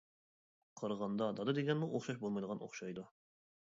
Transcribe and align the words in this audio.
قارىغاندا 0.81 1.29
دادا 1.41 1.57
دېگەنمۇ 1.61 1.93
ئوخشاش 1.93 2.21
بولمايدىغان 2.25 2.67
ئوخشايدۇ. 2.69 3.11